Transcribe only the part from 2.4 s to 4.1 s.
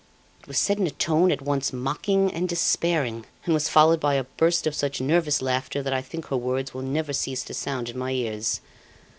despairing, and was followed